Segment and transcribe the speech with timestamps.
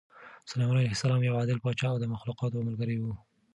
[0.51, 3.03] سلیمان علیه السلام یو عادل پاچا او د مخلوقاتو ملګری و.